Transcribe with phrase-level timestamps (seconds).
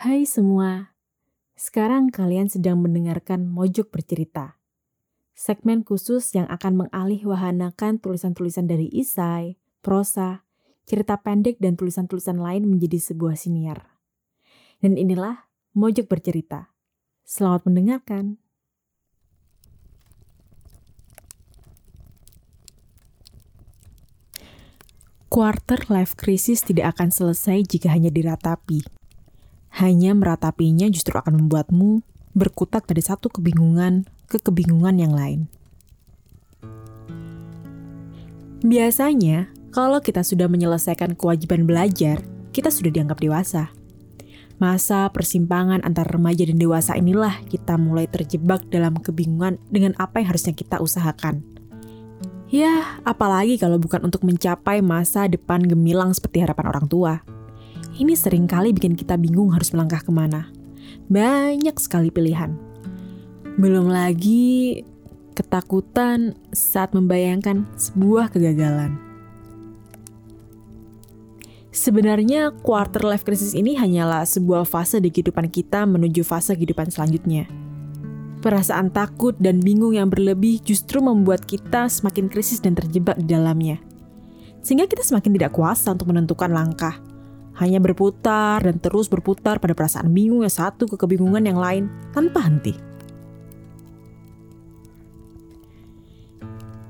[0.00, 0.96] Hai semua,
[1.60, 4.56] sekarang kalian sedang mendengarkan Mojok Bercerita.
[5.36, 10.48] Segmen khusus yang akan mengalih wahanakan tulisan-tulisan dari isai, prosa,
[10.88, 13.92] cerita pendek dan tulisan-tulisan lain menjadi sebuah siniar.
[14.80, 16.72] Dan inilah Mojok Bercerita.
[17.28, 18.40] Selamat mendengarkan.
[25.28, 28.99] Quarter life crisis tidak akan selesai jika hanya diratapi.
[29.80, 32.04] Hanya meratapinya justru akan membuatmu
[32.36, 35.48] berkutat pada satu kebingungan ke kebingungan yang lain.
[38.60, 42.20] Biasanya, kalau kita sudah menyelesaikan kewajiban belajar,
[42.52, 43.72] kita sudah dianggap dewasa.
[44.60, 50.28] Masa persimpangan antara remaja dan dewasa inilah kita mulai terjebak dalam kebingungan dengan apa yang
[50.36, 51.40] harusnya kita usahakan.
[52.52, 57.39] Ya, apalagi kalau bukan untuk mencapai masa depan gemilang seperti harapan orang tua.
[57.96, 60.50] Ini sering kali bikin kita bingung harus melangkah ke mana.
[61.10, 62.54] Banyak sekali pilihan.
[63.58, 64.82] Belum lagi
[65.34, 68.98] ketakutan saat membayangkan sebuah kegagalan.
[71.70, 77.46] Sebenarnya quarter life crisis ini hanyalah sebuah fase di kehidupan kita menuju fase kehidupan selanjutnya
[78.40, 83.76] Perasaan takut dan bingung yang berlebih justru membuat kita semakin krisis dan terjebak di dalamnya.
[84.64, 86.96] Sehingga kita semakin tidak kuasa untuk menentukan langkah.
[87.60, 92.40] Hanya berputar dan terus berputar pada perasaan bingung yang satu ke kebingungan yang lain tanpa
[92.40, 92.72] henti.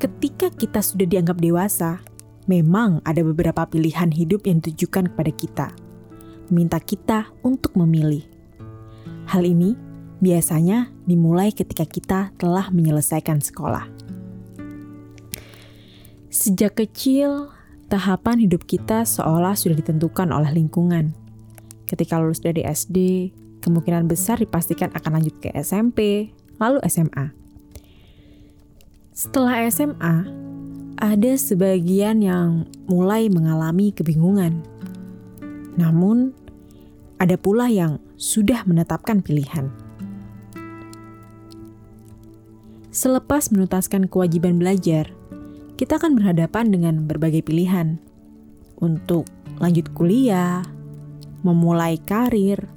[0.00, 2.00] Ketika kita sudah dianggap dewasa,
[2.48, 5.66] memang ada beberapa pilihan hidup yang ditujukan kepada kita.
[6.48, 8.24] Minta kita untuk memilih.
[9.28, 9.76] Hal ini
[10.24, 13.84] biasanya dimulai ketika kita telah menyelesaikan sekolah.
[16.32, 17.52] Sejak kecil,
[17.90, 21.10] tahapan hidup kita seolah sudah ditentukan oleh lingkungan.
[21.90, 26.30] Ketika lulus dari SD, kemungkinan besar dipastikan akan lanjut ke SMP,
[26.62, 27.34] lalu SMA.
[29.10, 30.16] Setelah SMA,
[31.02, 34.62] ada sebagian yang mulai mengalami kebingungan.
[35.74, 36.30] Namun,
[37.18, 39.68] ada pula yang sudah menetapkan pilihan.
[42.94, 45.10] Selepas menuntaskan kewajiban belajar,
[45.80, 47.96] kita akan berhadapan dengan berbagai pilihan.
[48.84, 49.24] Untuk
[49.56, 50.60] lanjut kuliah,
[51.40, 52.68] memulai karir,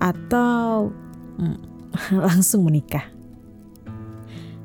[0.00, 0.88] atau
[1.36, 1.60] hmm,
[2.32, 3.04] langsung menikah.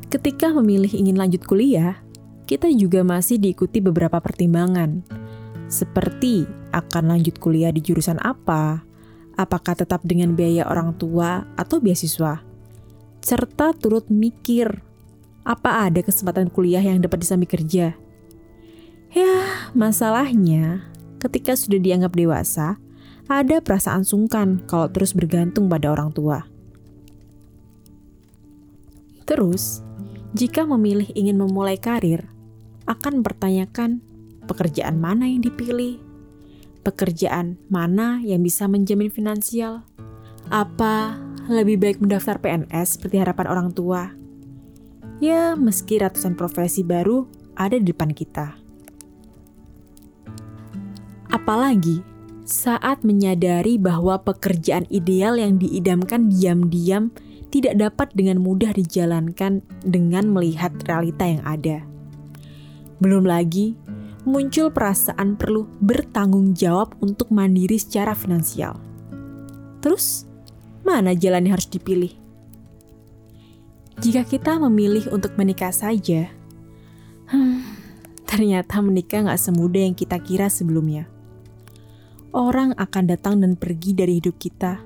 [0.08, 2.00] Ketika memilih ingin lanjut kuliah,
[2.48, 5.04] kita juga masih diikuti beberapa pertimbangan,
[5.68, 8.88] seperti akan lanjut kuliah di jurusan apa,
[9.36, 12.40] apakah tetap dengan biaya orang tua atau beasiswa,
[13.20, 14.87] serta turut mikir
[15.48, 17.96] apa ada kesempatan kuliah yang dapat disambi kerja.
[19.16, 19.36] Ya,
[19.72, 20.84] masalahnya
[21.24, 22.76] ketika sudah dianggap dewasa,
[23.32, 26.44] ada perasaan sungkan kalau terus bergantung pada orang tua.
[29.24, 29.80] Terus,
[30.36, 32.28] jika memilih ingin memulai karir,
[32.88, 34.04] akan mempertanyakan
[34.48, 36.00] pekerjaan mana yang dipilih,
[36.84, 39.84] pekerjaan mana yang bisa menjamin finansial,
[40.48, 44.27] apa lebih baik mendaftar PNS seperti harapan orang tua.
[45.18, 47.26] Ya, meski ratusan profesi baru
[47.58, 48.54] ada di depan kita.
[51.34, 52.06] Apalagi
[52.46, 57.10] saat menyadari bahwa pekerjaan ideal yang diidamkan diam-diam
[57.50, 61.82] tidak dapat dengan mudah dijalankan dengan melihat realita yang ada.
[63.02, 63.74] Belum lagi
[64.22, 68.78] muncul perasaan perlu bertanggung jawab untuk mandiri secara finansial.
[69.82, 70.30] Terus,
[70.86, 72.27] mana jalan yang harus dipilih?
[73.98, 76.30] Jika kita memilih untuk menikah saja,
[77.34, 77.66] hmm,
[78.30, 81.10] ternyata menikah gak semudah yang kita kira sebelumnya.
[82.30, 84.78] Orang akan datang dan pergi dari hidup kita.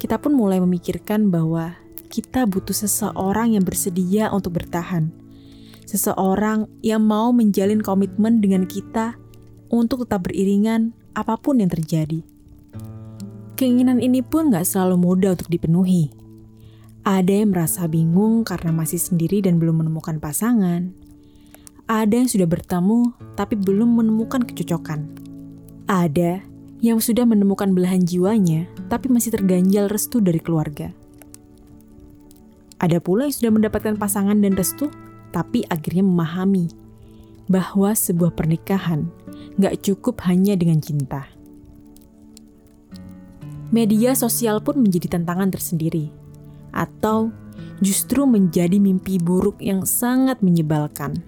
[0.00, 1.76] Kita pun mulai memikirkan bahwa
[2.08, 5.12] kita butuh seseorang yang bersedia untuk bertahan.
[5.84, 9.20] Seseorang yang mau menjalin komitmen dengan kita
[9.68, 12.24] untuk tetap beriringan apa pun yang terjadi.
[13.60, 16.21] Keinginan ini pun gak selalu mudah untuk dipenuhi.
[17.02, 20.94] Ada yang merasa bingung karena masih sendiri dan belum menemukan pasangan.
[21.90, 25.10] Ada yang sudah bertemu tapi belum menemukan kecocokan.
[25.90, 26.46] Ada
[26.78, 30.94] yang sudah menemukan belahan jiwanya tapi masih terganjal restu dari keluarga.
[32.78, 34.86] Ada pula yang sudah mendapatkan pasangan dan restu
[35.34, 36.70] tapi akhirnya memahami
[37.50, 39.10] bahwa sebuah pernikahan
[39.58, 41.26] gak cukup hanya dengan cinta
[43.72, 46.12] media sosial pun menjadi tantangan tersendiri,
[46.72, 47.30] atau
[47.84, 51.20] justru menjadi mimpi buruk yang sangat menyebalkan.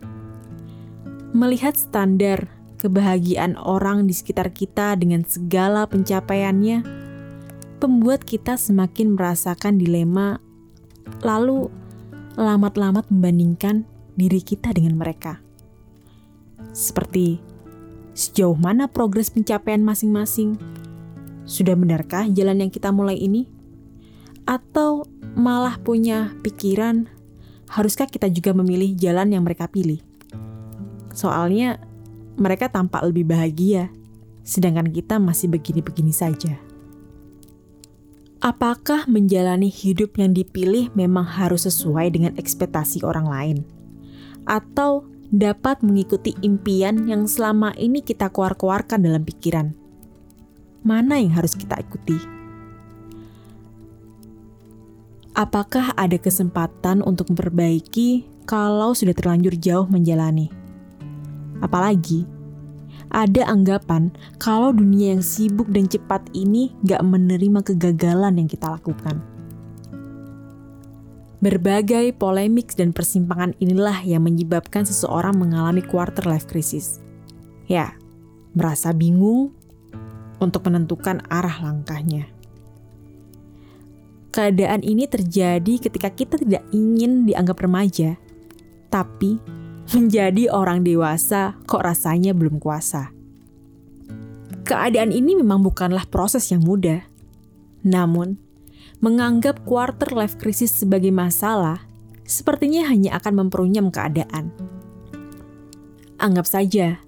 [1.34, 2.46] Melihat standar
[2.78, 6.84] kebahagiaan orang di sekitar kita dengan segala pencapaiannya,
[7.80, 10.38] pembuat kita semakin merasakan dilema,
[11.24, 11.72] lalu
[12.36, 15.42] lamat-lamat membandingkan diri kita dengan mereka.
[16.74, 17.38] Seperti
[18.14, 20.58] sejauh mana progres pencapaian masing-masing?
[21.44, 23.46] Sudah benarkah jalan yang kita mulai ini?
[24.44, 27.10] Atau malah punya pikiran,
[27.70, 30.00] haruskah kita juga memilih jalan yang mereka pilih?
[31.14, 31.78] Soalnya
[32.34, 33.90] mereka tampak lebih bahagia,
[34.42, 36.58] sedangkan kita masih begini-begini saja.
[38.44, 43.58] Apakah menjalani hidup yang dipilih memang harus sesuai dengan ekspektasi orang lain?
[44.44, 49.72] Atau dapat mengikuti impian yang selama ini kita keluar-keluarkan dalam pikiran?
[50.84, 52.33] Mana yang harus kita ikuti?
[55.34, 60.46] Apakah ada kesempatan untuk memperbaiki kalau sudah terlanjur jauh menjalani?
[61.58, 62.22] Apalagi
[63.10, 69.18] ada anggapan kalau dunia yang sibuk dan cepat ini gak menerima kegagalan yang kita lakukan.
[71.42, 77.02] Berbagai polemik dan persimpangan inilah yang menyebabkan seseorang mengalami quarter life crisis.
[77.66, 77.98] Ya,
[78.54, 79.50] merasa bingung
[80.38, 82.33] untuk menentukan arah langkahnya.
[84.34, 88.18] Keadaan ini terjadi ketika kita tidak ingin dianggap remaja,
[88.90, 89.38] tapi
[89.94, 93.14] menjadi orang dewasa kok rasanya belum kuasa.
[94.66, 97.06] Keadaan ini memang bukanlah proses yang mudah.
[97.86, 98.34] Namun,
[98.98, 101.86] menganggap quarter life crisis sebagai masalah
[102.26, 104.50] sepertinya hanya akan memperunyam keadaan.
[106.18, 106.98] Anggap saja,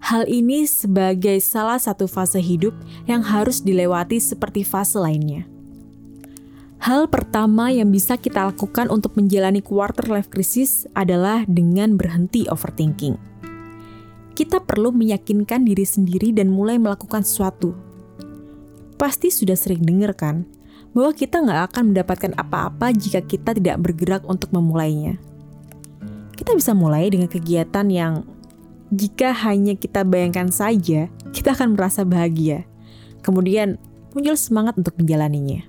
[0.00, 2.72] hal ini sebagai salah satu fase hidup
[3.04, 5.49] yang harus dilewati seperti fase lainnya.
[6.80, 13.20] Hal pertama yang bisa kita lakukan untuk menjalani quarter life crisis adalah dengan berhenti overthinking.
[14.32, 17.76] Kita perlu meyakinkan diri sendiri dan mulai melakukan sesuatu.
[18.96, 20.48] Pasti sudah sering dengar kan,
[20.96, 25.20] bahwa kita nggak akan mendapatkan apa-apa jika kita tidak bergerak untuk memulainya.
[26.32, 28.24] Kita bisa mulai dengan kegiatan yang
[28.88, 32.64] jika hanya kita bayangkan saja, kita akan merasa bahagia.
[33.20, 33.76] Kemudian
[34.16, 35.68] muncul semangat untuk menjalaninya.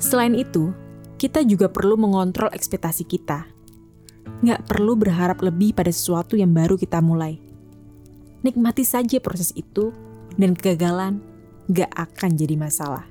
[0.00, 0.72] Selain itu,
[1.20, 3.44] kita juga perlu mengontrol ekspektasi kita.
[4.40, 7.36] Nggak perlu berharap lebih pada sesuatu yang baru kita mulai.
[8.40, 9.92] Nikmati saja proses itu,
[10.40, 11.20] dan kegagalan
[11.68, 13.04] nggak akan jadi masalah.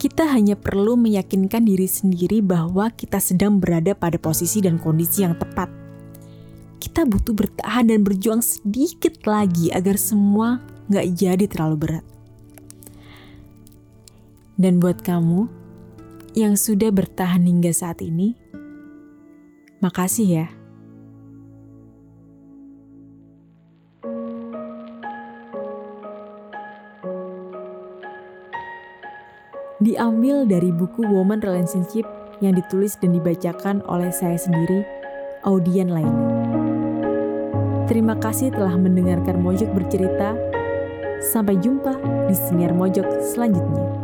[0.00, 5.36] Kita hanya perlu meyakinkan diri sendiri bahwa kita sedang berada pada posisi dan kondisi yang
[5.36, 5.68] tepat.
[6.80, 12.13] Kita butuh bertahan dan berjuang sedikit lagi agar semua nggak jadi terlalu berat.
[14.54, 15.50] Dan buat kamu
[16.38, 18.38] yang sudah bertahan hingga saat ini,
[19.82, 20.46] makasih ya.
[29.82, 32.06] Diambil dari buku Woman Relationship
[32.38, 34.86] yang ditulis dan dibacakan oleh saya sendiri,
[35.44, 36.30] Audian Lainnya.
[37.84, 40.32] Terima kasih telah mendengarkan Mojok bercerita.
[41.20, 44.03] Sampai jumpa di siniar Mojok selanjutnya.